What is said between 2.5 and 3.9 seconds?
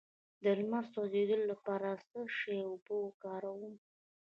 اوبه وکاروم؟